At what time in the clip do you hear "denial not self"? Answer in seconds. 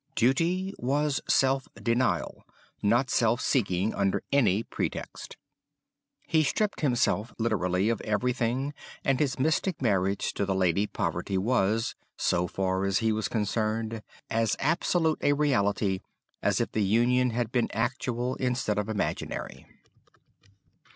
1.75-3.39